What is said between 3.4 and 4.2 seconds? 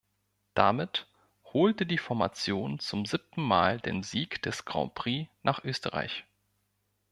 Mal den